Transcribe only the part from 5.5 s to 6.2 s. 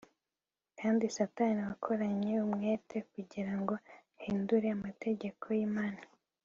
yImana